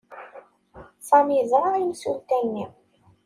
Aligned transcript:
Sami 1.07 1.35
yeẓra 1.37 1.71
imsulta-nni. 1.79 2.65